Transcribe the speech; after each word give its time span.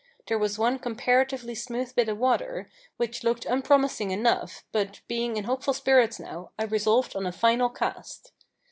There 0.25 0.39
was 0.39 0.57
one 0.57 0.79
comparatively 0.79 1.53
smooth 1.53 1.93
bit 1.93 2.09
of 2.09 2.17
water, 2.17 2.71
which 2.97 3.23
looked 3.23 3.45
unpromising 3.45 4.09
enough, 4.09 4.63
but 4.71 5.01
being 5.07 5.37
in 5.37 5.43
hopeful 5.43 5.75
spirits 5.75 6.19
now, 6.19 6.49
I 6.57 6.63
resolved 6.63 7.15
on 7.15 7.27
a 7.27 7.31
final 7.31 7.69
cast. 7.69 8.31